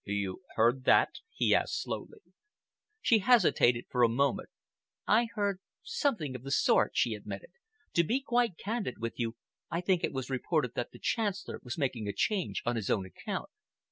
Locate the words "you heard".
0.03-0.85